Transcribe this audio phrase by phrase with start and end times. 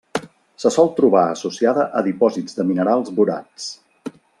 [0.63, 3.71] Se sol trobar associada a dipòsits de minerals borats.